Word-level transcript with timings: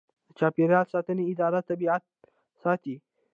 د 0.27 0.29
چاپیریال 0.39 0.85
ساتنې 0.93 1.23
اداره 1.31 1.59
طبیعت 1.69 2.03
ساتي 2.63 2.95